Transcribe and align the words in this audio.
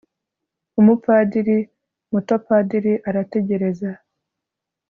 Umupadiri 0.79 1.57
mutopadiri 2.11 2.93
arategereza 3.09 3.89